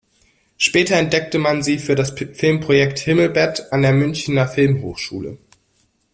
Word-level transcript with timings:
Später 0.57 0.95
entdeckte 0.95 1.37
man 1.37 1.61
sie 1.61 1.77
für 1.77 1.93
das 1.93 2.09
Filmprojekt 2.19 2.97
"Himmelbett" 2.97 3.71
an 3.71 3.83
der 3.83 3.93
Münchner 3.93 4.47
Filmhochschule. 4.47 5.37